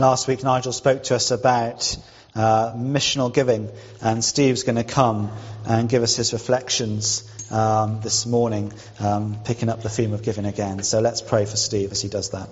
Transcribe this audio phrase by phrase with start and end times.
[0.00, 1.94] Last week, Nigel spoke to us about
[2.34, 5.30] uh, missional giving, and Steve's going to come
[5.66, 7.22] and give us his reflections
[7.52, 10.82] um, this morning, um, picking up the theme of giving again.
[10.84, 12.48] So let's pray for Steve as he does that.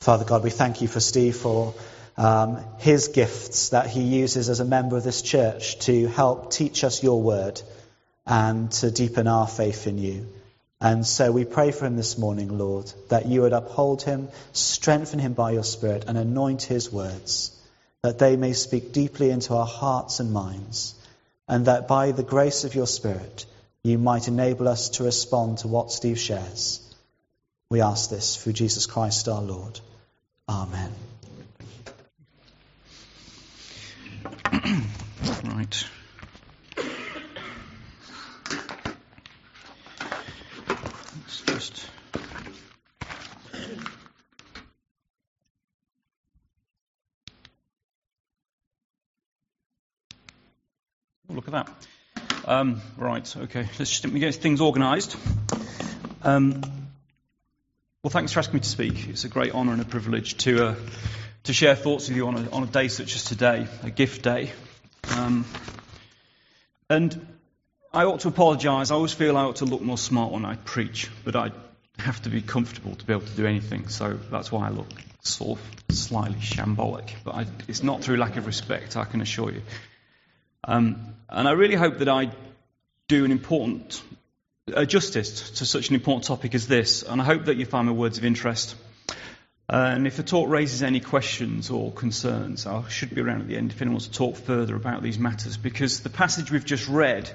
[0.00, 1.72] Father God, we thank you for Steve for
[2.16, 6.82] um, his gifts that he uses as a member of this church to help teach
[6.82, 7.62] us your word
[8.26, 10.26] and to deepen our faith in you.
[10.80, 15.18] And so we pray for him this morning, Lord, that you would uphold him, strengthen
[15.18, 17.58] him by your Spirit, and anoint his words,
[18.02, 20.94] that they may speak deeply into our hearts and minds,
[21.48, 23.46] and that by the grace of your Spirit,
[23.82, 26.82] you might enable us to respond to what Steve shares.
[27.70, 29.80] We ask this through Jesus Christ our Lord.
[30.48, 30.92] Amen.
[35.44, 35.84] right.
[41.58, 41.88] just.
[51.46, 52.48] Look at that.
[52.48, 53.68] Um, right, okay.
[53.78, 55.16] Let's just get things organised.
[56.22, 56.62] Um,
[58.02, 59.08] well, thanks for asking me to speak.
[59.08, 60.74] It's a great honour and a privilege to uh,
[61.44, 64.22] to share thoughts with you on a, on a day such as today, a gift
[64.22, 64.50] day.
[65.16, 65.44] Um,
[66.90, 67.26] and
[67.92, 68.90] I ought to apologise.
[68.90, 71.52] I always feel I ought to look more smart when I preach, but I
[71.98, 73.88] have to be comfortable to be able to do anything.
[73.88, 74.88] So that's why I look
[75.22, 77.10] sort of slightly shambolic.
[77.24, 79.62] But I, it's not through lack of respect, I can assure you.
[80.66, 82.30] Um, and I really hope that I
[83.08, 84.02] do an important
[84.74, 87.02] uh, justice to such an important topic as this.
[87.02, 88.74] And I hope that you find my words of interest.
[89.68, 93.48] Uh, and if the talk raises any questions or concerns, I should be around at
[93.48, 96.64] the end if anyone wants to talk further about these matters, because the passage we've
[96.64, 97.30] just read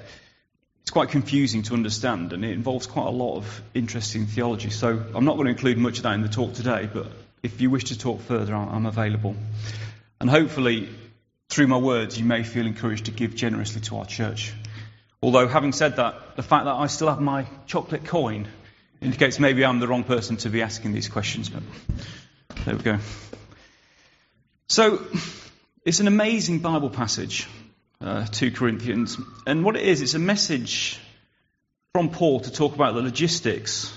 [0.82, 4.70] it's quite confusing to understand and it involves quite a lot of interesting theology.
[4.70, 7.06] So I'm not going to include much of that in the talk today, but
[7.42, 9.36] if you wish to talk further, I'm available.
[10.20, 10.88] And hopefully,
[11.52, 14.54] through my words, you may feel encouraged to give generously to our church.
[15.22, 18.48] Although, having said that, the fact that I still have my chocolate coin
[19.02, 21.62] indicates maybe I'm the wrong person to be asking these questions, but
[22.64, 22.98] there we go.
[24.68, 25.06] So,
[25.84, 27.46] it's an amazing Bible passage
[28.00, 29.18] uh, 2 Corinthians.
[29.46, 30.98] And what it is, it's a message
[31.92, 33.92] from Paul to talk about the logistics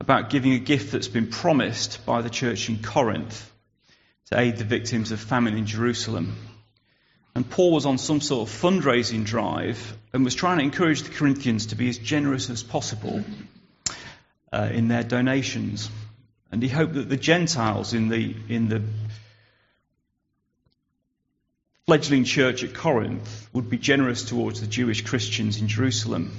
[0.00, 3.50] about giving a gift that's been promised by the church in Corinth
[4.34, 6.36] aid the victims of famine in Jerusalem.
[7.34, 11.10] And Paul was on some sort of fundraising drive and was trying to encourage the
[11.10, 13.24] Corinthians to be as generous as possible
[14.52, 15.90] uh, in their donations.
[16.52, 18.82] And he hoped that the Gentiles in the, in the
[21.86, 26.32] fledgling church at Corinth would be generous towards the Jewish Christians in Jerusalem.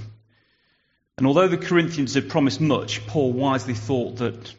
[1.17, 4.53] And although the Corinthians had promised much, Paul wisely thought that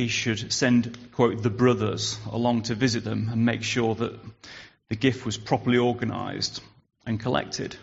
[0.00, 4.18] he should send, quote, the brothers along to visit them and make sure that
[4.88, 6.62] the gift was properly organized
[7.04, 7.76] and collected.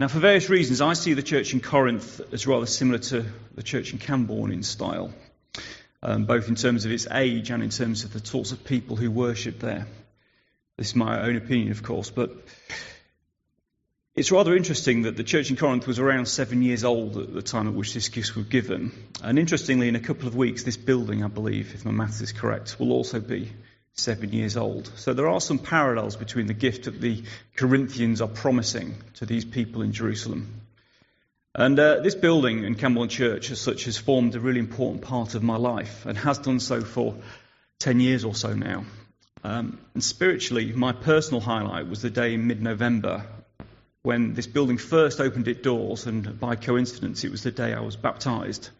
[0.00, 3.24] Now, for various reasons, I see the church in Corinth as rather similar to
[3.54, 5.12] the church in Cambourne in style,
[6.02, 8.96] um, both in terms of its age and in terms of the sorts of people
[8.96, 9.86] who worship there.
[10.76, 12.32] This is my own opinion, of course, but
[14.14, 17.40] it's rather interesting that the church in Corinth was around seven years old at the
[17.40, 18.92] time at which this gift was given.
[19.22, 22.30] And interestingly, in a couple of weeks, this building, I believe, if my maths is
[22.30, 23.50] correct, will also be
[23.94, 24.92] seven years old.
[24.96, 27.24] So there are some parallels between the gift that the
[27.56, 30.60] Corinthians are promising to these people in Jerusalem.
[31.54, 35.34] And uh, this building in Cambourne Church, as such, has formed a really important part
[35.34, 37.14] of my life and has done so for
[37.80, 38.84] 10 years or so now.
[39.44, 43.26] Um, and spiritually, my personal highlight was the day in mid November
[44.02, 47.80] when this building first opened its doors, and by coincidence, it was the day I
[47.80, 48.70] was baptized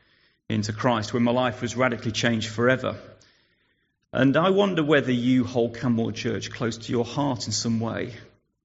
[0.48, 2.96] into Christ, when my life was radically changed forever.
[4.12, 8.14] And I wonder whether you hold Cambourne Church close to your heart in some way,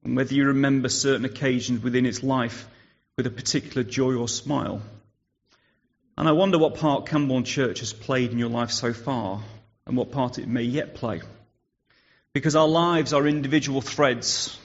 [0.03, 2.68] and whether you remember certain occasions within its life
[3.16, 4.81] with a particular joy or smile.
[6.18, 9.42] And I wonder what part Cambourne Church has played in your life so far,
[9.86, 11.21] and what part it may yet play
[12.38, 14.60] because our lives are individual threads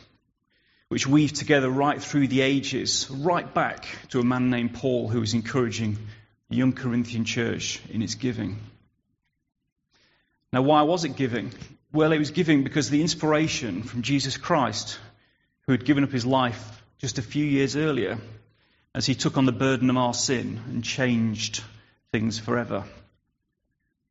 [0.93, 5.21] which weave together right through the ages, right back to a man named Paul who
[5.21, 5.97] was encouraging
[6.51, 8.59] the young Corinthian church in its giving.
[10.53, 11.51] Now, why was it giving?
[11.95, 14.99] Well, it was giving because the inspiration from Jesus Christ,
[15.65, 18.19] who had given up his life just a few years earlier
[18.95, 21.65] as he took on the burden of our sin and changed
[22.11, 22.85] things forever.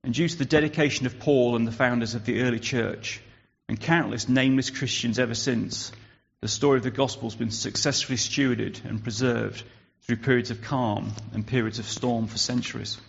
[0.03, 3.21] And due to the dedication of Paul and the founders of the early church,
[3.69, 5.91] and countless nameless Christians ever since,
[6.41, 9.63] the story of the gospel has been successfully stewarded and preserved
[10.01, 12.99] through periods of calm and periods of storm for centuries.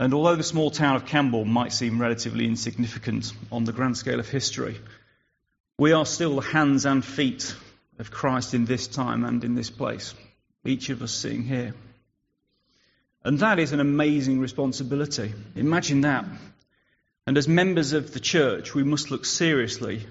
[0.00, 4.18] And although the small town of Cambourne might seem relatively insignificant on the grand scale
[4.18, 4.80] of history,
[5.78, 7.54] we are still the hands and feet
[8.00, 10.14] of Christ in this time and in this place,
[10.64, 11.72] each of us sitting here.
[13.22, 15.34] And that is an amazing responsibility.
[15.54, 16.24] Imagine that.
[17.28, 20.04] And as members of the church, we must look seriously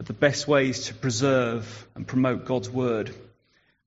[0.00, 3.14] at the best ways to preserve and promote God's word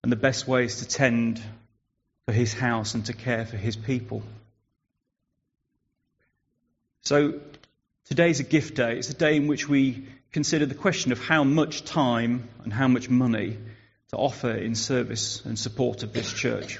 [0.04, 1.42] and the best ways to tend
[2.27, 4.21] for his house and to care for his people.
[7.01, 7.42] So,
[8.06, 8.98] today's a gift day.
[8.98, 12.88] It's a day in which we consider the question of how much time and how
[12.88, 13.57] much money
[14.10, 16.80] to offer in service and support of this church.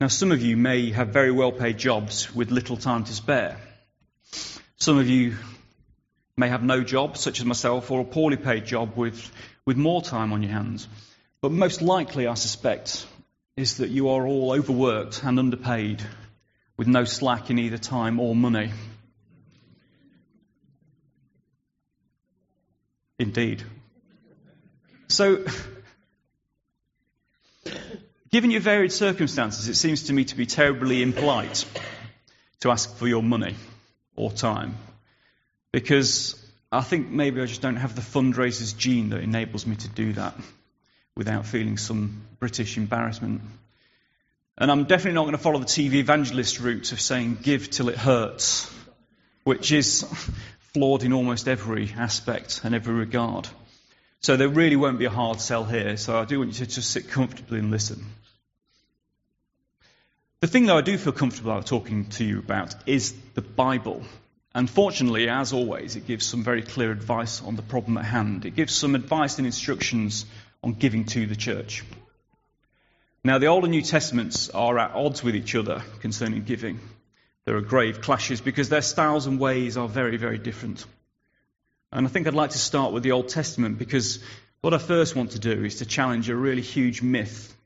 [0.00, 3.58] Now, some of you may have very well paid jobs with little time to spare.
[4.78, 5.36] Some of you
[6.38, 9.30] may have no job, such as myself, or a poorly paid job with,
[9.66, 10.88] with more time on your hands.
[11.40, 13.06] But most likely, I suspect,
[13.56, 16.02] is that you are all overworked and underpaid
[16.76, 18.70] with no slack in either time or money.
[23.18, 23.64] Indeed.
[25.08, 25.44] So,
[28.30, 31.64] Given your varied circumstances, it seems to me to be terribly impolite
[32.60, 33.54] to ask for your money
[34.16, 34.76] or time.
[35.72, 36.34] Because
[36.72, 40.12] I think maybe I just don't have the fundraiser's gene that enables me to do
[40.14, 40.34] that
[41.16, 43.42] without feeling some British embarrassment.
[44.56, 47.88] And I'm definitely not going to follow the TV evangelist route of saying give till
[47.88, 48.72] it hurts,
[49.44, 50.02] which is
[50.72, 53.48] flawed in almost every aspect and every regard.
[54.20, 55.96] So there really won't be a hard sell here.
[55.96, 58.04] So I do want you to just sit comfortably and listen.
[60.40, 64.02] The thing that I do feel comfortable about talking to you about is the Bible.
[64.58, 68.44] Unfortunately, as always, it gives some very clear advice on the problem at hand.
[68.44, 70.26] It gives some advice and instructions
[70.64, 71.84] on giving to the church.
[73.22, 76.80] Now, the Old and New Testaments are at odds with each other concerning giving.
[77.44, 80.84] There are grave clashes because their styles and ways are very, very different.
[81.92, 84.18] And I think I'd like to start with the Old Testament because
[84.60, 87.56] what I first want to do is to challenge a really huge myth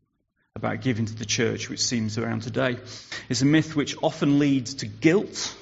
[0.55, 2.77] about giving to the church, which seems around today.
[3.31, 5.57] It's a myth which often leads to guilt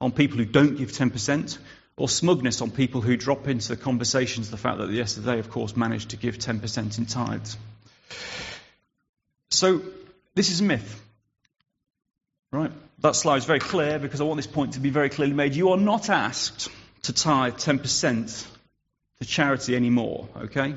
[0.00, 1.58] on people who don't give 10%,
[1.96, 5.76] or smugness on people who drop into the conversations the fact that yesterday, of course,
[5.76, 7.56] managed to give 10% in tithes.
[9.50, 9.80] So,
[10.34, 11.00] this is a myth.
[12.50, 12.72] Right?
[13.00, 15.54] That slide is very clear because I want this point to be very clearly made.
[15.54, 16.68] You are not asked
[17.02, 18.46] to tithe 10%
[19.20, 20.74] to charity anymore, okay?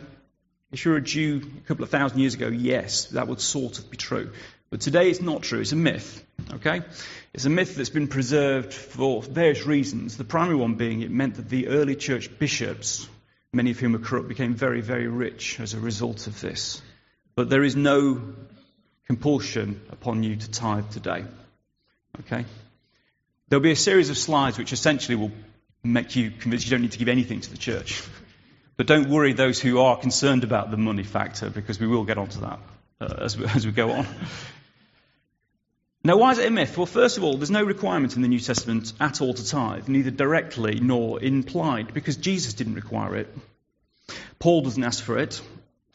[0.72, 3.80] If you were a Jew a couple of thousand years ago, yes, that would sort
[3.80, 4.32] of be true.
[4.70, 5.62] But today it's not true.
[5.62, 6.24] It's a myth.
[6.56, 6.82] Okay?
[7.34, 10.18] It's a myth that's been preserved for various reasons.
[10.18, 13.08] The primary one being it meant that the early church bishops,
[13.54, 16.82] many of whom were corrupt, became very, very rich as a result of this.
[17.36, 18.22] But there is no
[19.06, 21.26] compulsion upon you to tithe today.
[22.22, 22.46] Okay?
[23.50, 25.32] There'll be a series of slides which essentially will
[25.84, 28.04] make you convinced you don't need to give anything to the church.
[28.76, 32.18] But don't worry those who are concerned about the money factor, because we will get
[32.18, 32.60] onto that
[33.02, 34.06] uh, as, we, as we go on.
[36.04, 36.78] Now, why is it a myth?
[36.78, 39.88] Well, first of all, there's no requirement in the New Testament at all to tithe,
[39.88, 43.36] neither directly nor implied, because Jesus didn't require it.
[44.40, 45.42] Paul doesn't ask for it.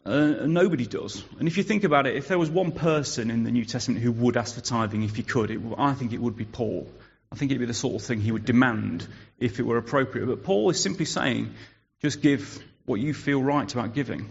[0.05, 1.23] Uh, nobody does.
[1.39, 4.03] And if you think about it, if there was one person in the New Testament
[4.03, 6.89] who would ask for tithing if he could, it, I think it would be Paul.
[7.31, 9.07] I think it'd be the sort of thing he would demand
[9.39, 10.27] if it were appropriate.
[10.27, 11.55] But Paul is simply saying,
[12.01, 14.29] just give what you feel right about giving.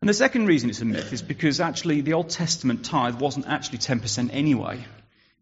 [0.00, 3.46] And the second reason it's a myth is because actually the Old Testament tithe wasn't
[3.48, 4.84] actually 10% anyway.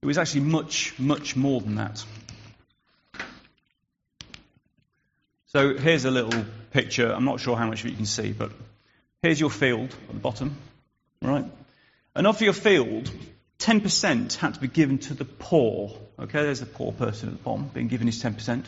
[0.00, 2.04] It was actually much, much more than that.
[5.48, 7.12] So here's a little picture.
[7.12, 8.50] I'm not sure how much of it you can see, but
[9.22, 10.56] here's your field at the bottom,
[11.20, 11.44] right?
[12.14, 13.10] And of your field,
[13.58, 15.92] 10% had to be given to the poor.
[16.18, 18.64] Okay, there's the poor person at the bottom being given his 10%.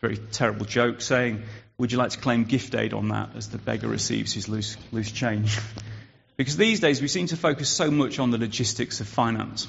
[0.00, 1.42] Very terrible joke saying
[1.82, 4.76] would you like to claim gift aid on that as the beggar receives his loose,
[4.92, 5.58] loose change?
[6.36, 9.66] because these days we seem to focus so much on the logistics of finance.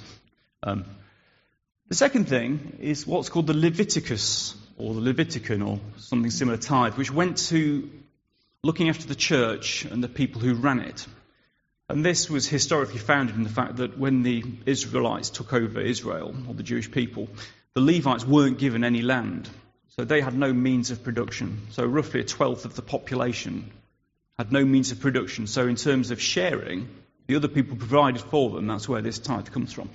[0.62, 0.86] Um,
[1.88, 6.94] the second thing is what's called the Leviticus, or the Levitican, or something similar tithe,
[7.00, 7.90] which went to
[8.62, 11.08] looking after the church and the people who ran it.
[11.90, 16.36] And this was historically founded in the fact that when the Israelites took over Israel,
[16.48, 17.28] or the Jewish people,
[17.74, 19.50] the Levites weren't given any land.
[19.96, 21.68] So they had no means of production.
[21.72, 23.72] So roughly a twelfth of the population
[24.38, 25.46] had no means of production.
[25.46, 26.90] So in terms of sharing,
[27.28, 28.68] the other people provided for them.
[28.68, 29.90] That's where this tithe comes from.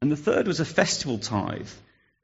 [0.00, 1.68] And the third was a festival tithe,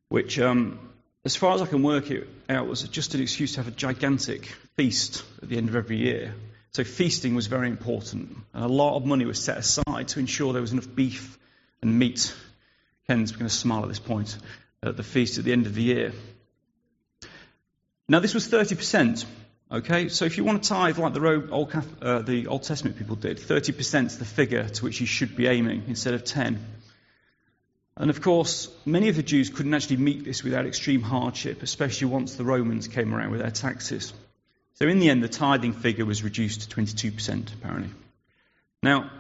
[0.09, 0.79] which, um,
[1.25, 3.77] as far as I can work it out, was just an excuse to have a
[3.77, 6.35] gigantic feast at the end of every year.
[6.73, 8.35] So feasting was very important.
[8.55, 11.39] And a lot of money was set aside to ensure there was enough beef
[11.83, 12.35] and meat.
[13.07, 14.39] Ken's going to smile at this point
[14.83, 16.13] at the feast at the end of the year.
[18.13, 19.25] Now, this was 30%.
[19.71, 23.17] Okay, so if you want to tithe like the Old, uh, the Old Testament people
[23.17, 26.63] did, 30% is the figure to which you should be aiming instead of 10.
[27.97, 32.09] And of course, many of the Jews couldn't actually meet this without extreme hardship, especially
[32.09, 34.13] once the Romans came around with their taxes.
[34.75, 37.95] So in the end, the tithing figure was reduced to 22%, apparently.
[38.83, 39.11] Now,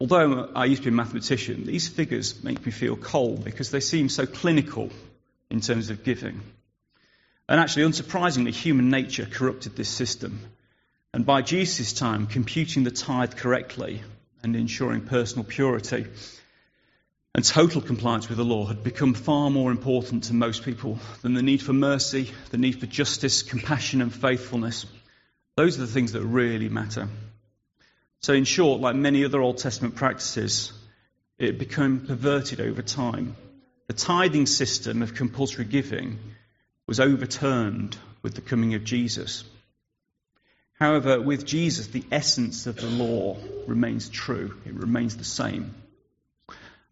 [0.00, 3.80] although I used to be a mathematician, these figures make me feel cold because they
[3.80, 4.90] seem so clinical
[5.50, 6.40] in terms of giving.
[7.48, 10.40] And actually, unsurprisingly, human nature corrupted this system.
[11.14, 14.02] And by Jesus' time, computing the tithe correctly
[14.42, 16.06] and ensuring personal purity
[17.36, 21.34] and total compliance with the law had become far more important to most people than
[21.34, 24.86] the need for mercy, the need for justice, compassion, and faithfulness.
[25.54, 27.08] Those are the things that really matter.
[28.20, 30.72] So, in short, like many other Old Testament practices,
[31.38, 33.36] it became perverted over time.
[33.86, 36.18] The tithing system of compulsory giving
[36.86, 39.44] was overturned with the coming of Jesus.
[40.78, 45.74] However, with Jesus, the essence of the law remains true, it remains the same.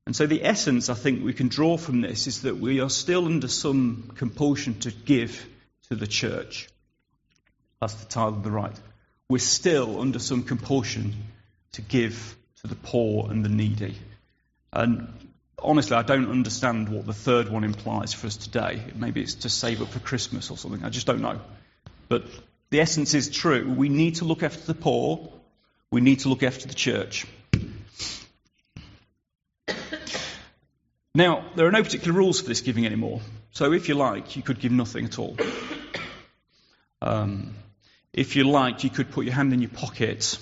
[0.06, 2.90] And so, the essence I think we can draw from this is that we are
[2.90, 5.46] still under some compulsion to give
[5.88, 6.68] to the church.
[7.80, 8.78] That's the title of the right.
[9.28, 11.14] We're still under some compulsion
[11.72, 13.96] to give to the poor and the needy.
[14.72, 15.08] And
[15.58, 18.82] honestly, I don't understand what the third one implies for us today.
[18.94, 20.84] Maybe it's to save up for Christmas or something.
[20.84, 21.40] I just don't know.
[22.08, 22.24] But
[22.70, 23.72] the essence is true.
[23.72, 25.32] We need to look after the poor.
[25.90, 27.26] We need to look after the church.
[31.14, 33.20] Now, there are no particular rules for this giving anymore.
[33.52, 35.36] So, if you like, you could give nothing at all.
[37.00, 37.54] Um,
[38.12, 40.36] if you like, you could put your hand in your pocket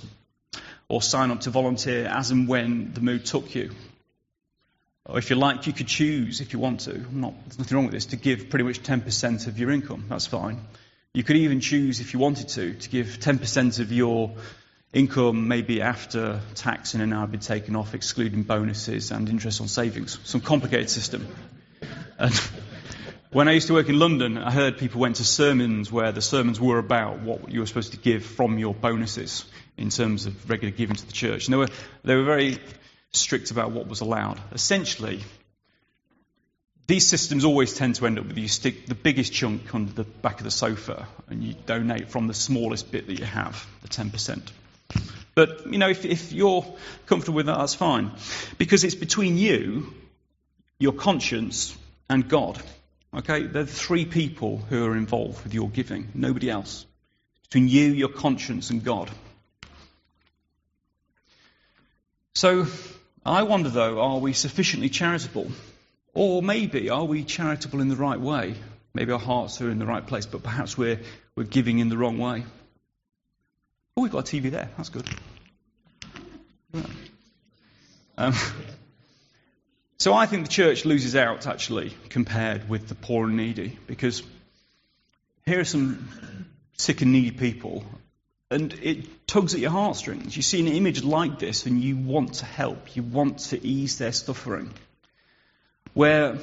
[0.89, 3.73] or sign up to volunteer as and when the mood took you.
[5.05, 7.87] Or if you like, you could choose, if you want to, not, there's nothing wrong
[7.87, 10.05] with this, to give pretty much 10% of your income.
[10.09, 10.61] That's fine.
[11.13, 14.33] You could even choose, if you wanted to, to give 10% of your
[14.93, 20.19] income maybe after tax and now been taken off, excluding bonuses and interest on savings.
[20.25, 21.27] Some complicated system.
[22.17, 22.33] And
[23.33, 26.23] when I used to work in London, I heard people went to sermons where the
[26.23, 29.45] sermons were about what you were supposed to give from your bonuses
[29.77, 31.49] in terms of regular giving to the church.
[31.49, 31.69] And they were,
[32.05, 32.59] they were very
[33.13, 34.41] strict about what was allowed.
[34.53, 35.21] Essentially,
[36.87, 40.05] these systems always tend to end up with you stick the biggest chunk under the
[40.05, 43.89] back of the sofa and you donate from the smallest bit that you have, the
[43.89, 44.43] 10%.
[45.35, 46.65] But, you know, if, if you're
[47.07, 48.11] comfortable with that, that's fine.
[48.59, 49.95] Because it's between you,
[50.79, 51.77] your conscience,
[52.11, 52.61] and God.
[53.17, 53.45] Okay?
[53.45, 56.85] There are three people who are involved with your giving, nobody else.
[57.45, 59.11] Between you, your conscience, and God.
[62.35, 62.67] So,
[63.25, 65.51] I wonder, though, are we sufficiently charitable?
[66.15, 68.55] Or maybe, are we charitable in the right way?
[68.95, 71.01] Maybe our hearts are in the right place, but perhaps we're,
[71.37, 72.45] we're giving in the wrong way.
[73.97, 74.69] Oh, we've got a TV there.
[74.77, 75.09] That's good.
[78.19, 78.35] Um,
[79.99, 84.23] so I think the church loses out, actually, compared with the poor and needy, because
[85.47, 87.85] here are some sick and needy people,
[88.53, 90.37] and it tugs at your heartstrings.
[90.37, 93.99] You see an image like this and you want to help, you want to ease
[93.99, 94.73] their suffering.
[95.95, 96.39] Where,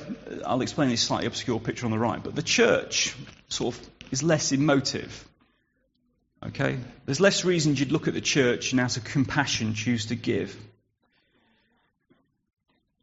[0.46, 3.16] I'll explain this slightly obscure picture on the right, but the church
[3.48, 5.28] sort of is less emotive.
[6.46, 6.78] Okay?
[7.06, 10.56] There's less reasons you'd look at the church and out of compassion choose to give.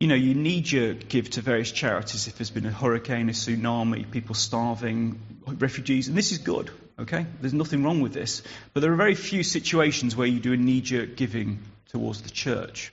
[0.01, 3.33] You know, you need your give to various charities if there's been a hurricane, a
[3.33, 6.71] tsunami, people starving, refugees, and this is good.
[6.99, 7.26] Okay?
[7.41, 8.43] There's nothing wrong with this.
[8.73, 12.31] But there are very few situations where you do a knee jerk giving towards the
[12.31, 12.93] church.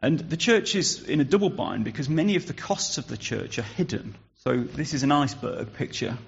[0.00, 3.16] And the church is in a double bind because many of the costs of the
[3.16, 4.16] church are hidden.
[4.42, 6.18] So this is an iceberg picture.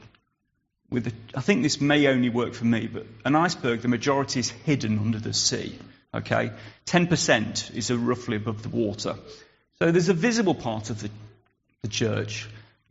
[0.90, 4.50] With I think this may only work for me, but an iceberg, the majority is
[4.50, 5.76] hidden under the sea.
[6.14, 6.52] Okay?
[6.86, 9.16] 10% is roughly above the water.
[9.80, 11.10] So there's a visible part of the,
[11.82, 12.48] the church,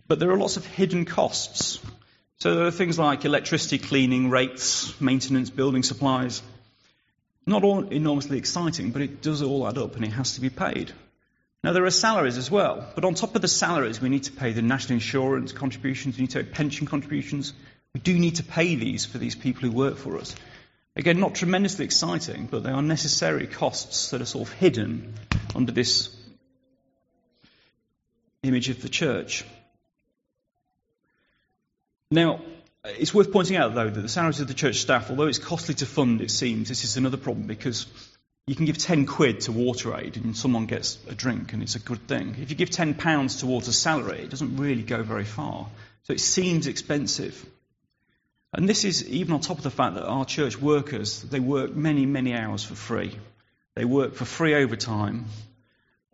[0.07, 1.79] but there are lots of hidden costs.
[2.39, 6.41] So there are things like electricity, cleaning, rates, maintenance, building supplies.
[7.45, 10.49] Not all enormously exciting, but it does all add up and it has to be
[10.49, 10.91] paid.
[11.63, 14.33] Now there are salaries as well, but on top of the salaries, we need to
[14.33, 17.53] pay the national insurance contributions, we need to pay pension contributions.
[17.93, 20.35] We do need to pay these for these people who work for us.
[20.95, 25.13] Again, not tremendously exciting, but they are necessary costs that are sort of hidden
[25.55, 26.15] under this
[28.41, 29.45] image of the church.
[32.13, 32.41] Now,
[32.85, 35.73] it's worth pointing out, though, that the salaries of the church staff, although it's costly
[35.75, 37.87] to fund, it seems, this is another problem because
[38.45, 41.75] you can give 10 quid to water aid and someone gets a drink and it's
[41.75, 42.35] a good thing.
[42.39, 45.67] If you give 10 pounds towards a salary, it doesn't really go very far.
[46.03, 47.43] So it seems expensive.
[48.53, 51.75] And this is even on top of the fact that our church workers, they work
[51.75, 53.17] many, many hours for free.
[53.73, 55.25] They work for free overtime.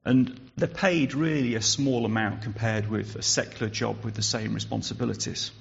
[0.05, 4.53] And they're paid really a small amount compared with a secular job with the same
[4.53, 5.51] responsibilities.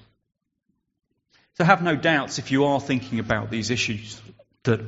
[1.59, 4.23] So have no doubts if you are thinking about these issues
[4.63, 4.81] that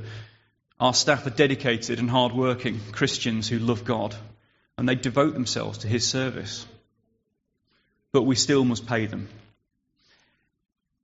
[0.79, 4.15] our staff are dedicated and hard-working Christians who love God
[4.79, 6.65] and they devote themselves to His service.
[8.13, 9.29] But we still must pay them.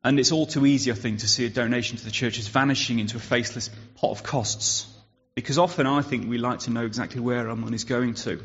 [0.04, 2.46] And it's all too easy, I think, to see a donation to the church as
[2.46, 4.86] vanishing into a faceless pot of costs.
[5.34, 8.40] Because often I think we like to know exactly where our money's going to.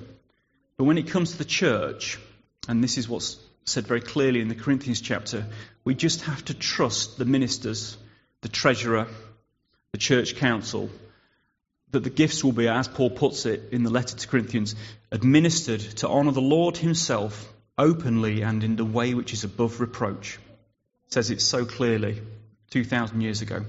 [0.75, 2.17] But when it comes to the church,
[2.67, 5.45] and this is what's said very clearly in the Corinthians chapter,
[5.83, 7.97] we just have to trust the ministers,
[8.41, 9.07] the treasurer,
[9.91, 10.89] the church council,
[11.91, 14.75] that the gifts will be, as Paul puts it in the letter to Corinthians,
[15.11, 20.39] administered to honour the Lord Himself openly and in the way which is above reproach.
[21.07, 22.21] It says it so clearly
[22.71, 23.65] 2,000 years ago.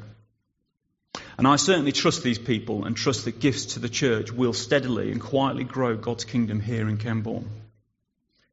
[1.39, 5.11] And I certainly trust these people and trust that gifts to the church will steadily
[5.11, 7.51] and quietly grow God's kingdom here in Cambourne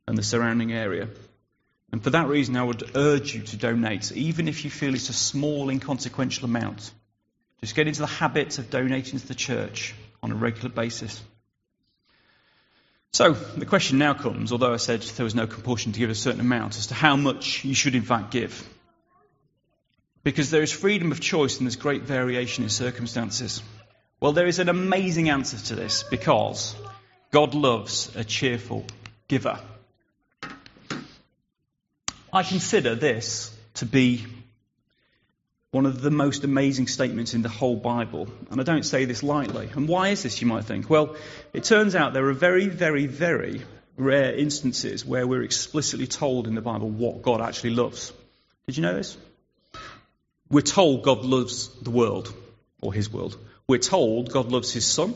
[0.07, 1.09] and the surrounding area.
[1.91, 5.09] And for that reason, I would urge you to donate, even if you feel it's
[5.09, 6.91] a small, inconsequential amount.
[7.61, 11.21] Just get into the habit of donating to the church on a regular basis.
[13.11, 16.15] So, the question now comes, although I said there was no compulsion to give a
[16.15, 18.67] certain amount, as to how much you should in fact give.
[20.23, 23.63] Because there is freedom of choice and there's great variation in circumstances.
[24.19, 26.75] Well, there is an amazing answer to this because
[27.31, 28.85] God loves a cheerful
[29.27, 29.59] giver.
[32.31, 34.25] I consider this to be
[35.71, 38.27] one of the most amazing statements in the whole Bible.
[38.49, 39.69] And I don't say this lightly.
[39.75, 40.89] And why is this, you might think?
[40.89, 41.15] Well,
[41.53, 43.61] it turns out there are very, very, very
[43.97, 48.11] rare instances where we're explicitly told in the Bible what God actually loves.
[48.65, 49.17] Did you know this?
[50.49, 52.33] We're told God loves the world,
[52.81, 53.37] or his world.
[53.67, 55.13] We're told God loves his son.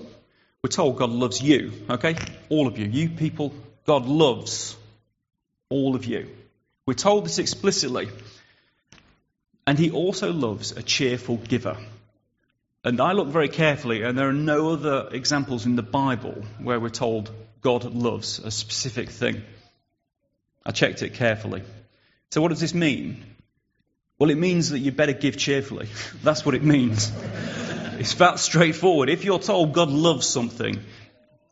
[0.61, 2.15] We're told God loves you, okay?
[2.49, 2.85] All of you.
[2.85, 3.53] You people,
[3.85, 4.75] God loves
[5.69, 6.29] all of you.
[6.85, 8.09] We're told this explicitly.
[9.65, 11.77] And he also loves a cheerful giver.
[12.83, 16.81] And I look very carefully, and there are no other examples in the Bible where
[16.81, 19.41] we're told God loves a specific thing.
[20.65, 21.63] I checked it carefully.
[22.31, 23.23] So, what does this mean?
[24.19, 25.87] Well, it means that you better give cheerfully.
[26.23, 27.09] That's what it means.
[27.99, 29.09] it's that straightforward.
[29.09, 30.77] If you're told God loves something,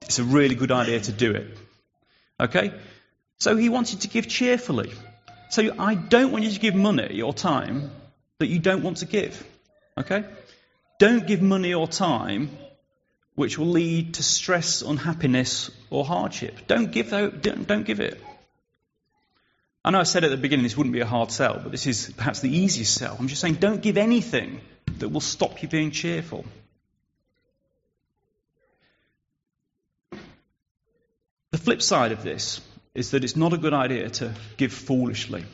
[0.02, 1.58] it's a really good idea to do it.
[2.41, 2.74] Okay?
[3.39, 4.91] So, he wanted to give cheerfully.
[5.52, 7.92] So, I don't want you to give money or time
[8.40, 9.46] that you don't want to give.
[9.98, 10.24] Okay?
[10.98, 12.58] Don't give money or time
[13.36, 16.68] which will lead to stress, unhappiness, or hardship.
[16.68, 18.22] Don't give, don't, don't give it.
[19.84, 21.86] I know I said at the beginning this wouldn't be a hard sell, but this
[21.86, 23.18] is perhaps the easiest sell.
[23.20, 24.62] I'm just saying don't give anything
[25.00, 26.46] that will stop you being cheerful.
[31.52, 32.62] The flip side of this
[32.94, 35.46] is that it's not a good idea to give foolishly.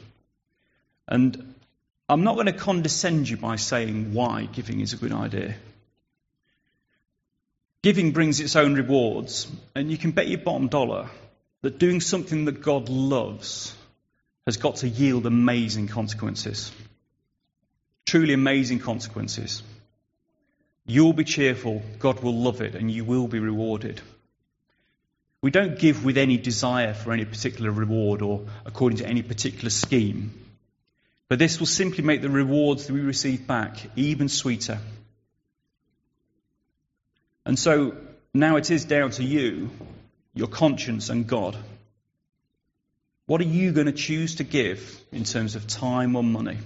[1.08, 1.56] And
[2.10, 5.56] I'm not going to condescend you by saying why giving is a good idea.
[7.84, 11.10] Giving brings its own rewards, and you can bet your bottom dollar
[11.62, 13.76] that doing something that God loves
[14.46, 16.72] has got to yield amazing consequences.
[18.06, 19.62] Truly amazing consequences.
[20.86, 24.02] You'll be cheerful, God will love it, and you will be rewarded.
[25.48, 29.70] We don't give with any desire for any particular reward or according to any particular
[29.70, 30.38] scheme.
[31.30, 34.78] But this will simply make the rewards that we receive back even sweeter.
[37.46, 37.96] And so
[38.34, 39.70] now it is down to you,
[40.34, 41.56] your conscience, and God.
[43.26, 46.58] What are you going to choose to give in terms of time or money?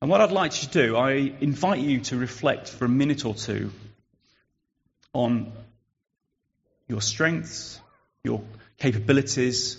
[0.00, 3.24] And what I'd like you to do, I invite you to reflect for a minute
[3.24, 3.70] or two
[5.12, 5.52] on
[6.88, 7.78] your strengths,
[8.24, 8.42] your
[8.78, 9.78] capabilities,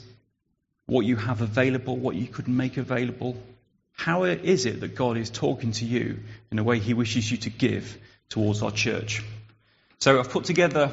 [0.86, 3.38] what you have available, what you could make available,
[3.93, 6.19] how is it that God is talking to you
[6.51, 7.97] in a way He wishes you to give
[8.29, 9.23] towards our church?
[9.99, 10.91] So I've put together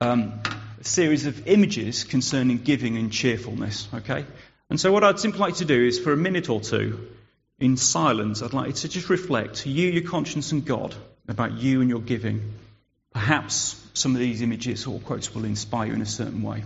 [0.00, 0.40] um,
[0.80, 4.24] a series of images concerning giving and cheerfulness, okay?
[4.70, 7.08] And so what I'd simply like to do is for a minute or two,
[7.58, 10.94] in silence, I'd like to just reflect, you, your conscience, and God,
[11.26, 12.52] about you and your giving.
[13.14, 16.64] Perhaps some of these images or quotes will inspire you in a certain way.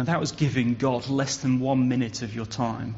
[0.00, 2.94] Now, that was giving God less than one minute of your time.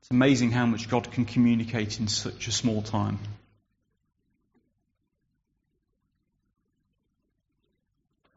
[0.00, 3.20] It's amazing how much God can communicate in such a small time.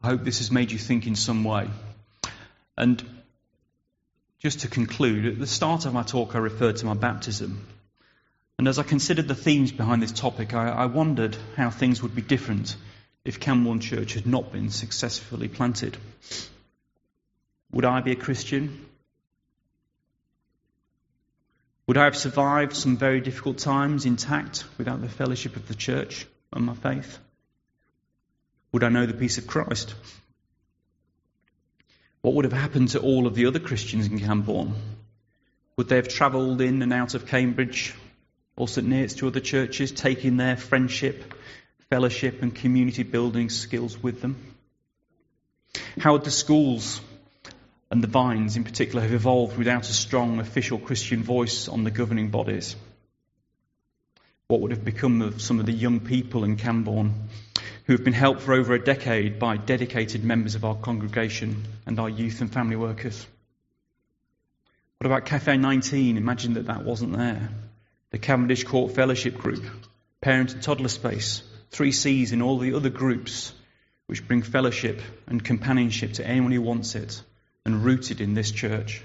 [0.00, 1.68] I hope this has made you think in some way.
[2.76, 3.02] And
[4.38, 7.66] just to conclude, at the start of my talk, I referred to my baptism.
[8.60, 12.14] And as I considered the themes behind this topic, I, I wondered how things would
[12.14, 12.76] be different
[13.24, 15.96] if Cambourne Church had not been successfully planted.
[17.74, 18.86] Would I be a Christian?
[21.88, 26.24] Would I have survived some very difficult times intact without the fellowship of the church
[26.52, 27.18] and my faith?
[28.70, 29.92] Would I know the peace of Christ?
[32.20, 34.74] What would have happened to all of the other Christians in Cambourne?
[35.76, 37.92] Would they have travelled in and out of Cambridge
[38.56, 41.34] or St Neots to other churches, taking their friendship,
[41.90, 44.54] fellowship, and community building skills with them?
[45.98, 47.00] How would the schools
[47.94, 51.92] and the Vines in particular have evolved without a strong official Christian voice on the
[51.92, 52.74] governing bodies?
[54.48, 57.28] What would have become of some of the young people in Cambourne
[57.86, 62.00] who have been helped for over a decade by dedicated members of our congregation and
[62.00, 63.24] our youth and family workers?
[64.98, 66.16] What about Cafe 19?
[66.16, 67.48] Imagine that that wasn't there
[68.10, 69.64] the Cavendish Court Fellowship Group,
[70.20, 73.52] Parent and Toddler Space, 3Cs, and all the other groups
[74.06, 77.22] which bring fellowship and companionship to anyone who wants it
[77.64, 79.02] and rooted in this church.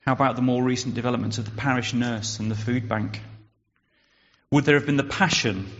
[0.00, 3.20] How about the more recent developments of the parish nurse and the food bank?
[4.50, 5.70] Would there have been the passion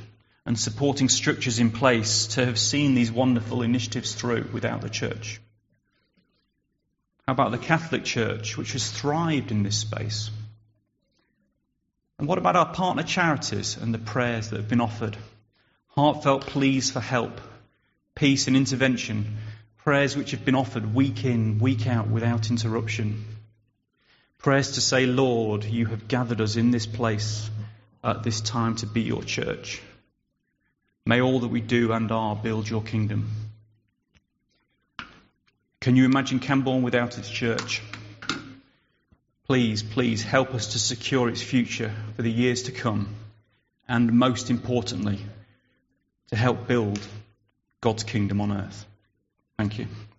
[0.46, 5.40] and supporting structures in place to have seen these wonderful initiatives through without the church?
[7.26, 10.30] How about the Catholic Church, which has thrived in this space?
[12.18, 15.16] And what about our partner charities and the prayers that have been offered?
[15.96, 17.40] Heartfelt pleas for help,
[18.14, 19.38] peace and intervention,
[19.84, 23.24] prayers which have been offered week in, week out without interruption.
[24.38, 27.48] Prayers to say, Lord, you have gathered us in this place
[28.04, 29.80] at this time to be your church.
[31.06, 33.30] May all that we do and are build your kingdom.
[35.80, 37.82] Can you imagine Cambourne without its church?
[39.46, 43.08] Please, please help us to secure its future for the years to come,
[43.88, 45.18] and most importantly,
[46.28, 47.00] to help build
[47.80, 48.86] God's kingdom on earth.
[49.60, 50.09] Thank you.